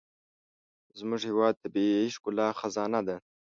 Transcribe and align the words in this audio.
زموږ 0.99 1.21
هېواد 1.29 1.53
د 1.57 1.61
طبیعي 1.63 2.07
ښکلا 2.15 2.47
خزانه 2.59 3.01
ده. 3.07 3.17